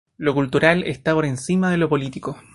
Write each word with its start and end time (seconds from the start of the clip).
Lo 0.17 0.33
cultural 0.33 0.81
está 0.87 1.13
por 1.13 1.25
encima 1.27 1.69
de 1.69 1.77
lo 1.77 1.87
político. 1.87 2.35